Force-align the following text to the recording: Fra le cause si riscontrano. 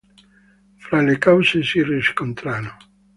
Fra 0.79 1.03
le 1.03 1.19
cause 1.19 1.61
si 1.61 1.83
riscontrano. 1.83 2.75